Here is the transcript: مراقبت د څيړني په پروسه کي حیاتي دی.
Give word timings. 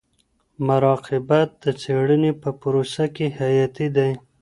مراقبت 0.67 1.49
د 1.63 1.65
څيړني 1.81 2.31
په 2.41 2.49
پروسه 2.61 3.03
کي 3.15 3.27
حیاتي 3.39 3.87
دی. 3.95 4.11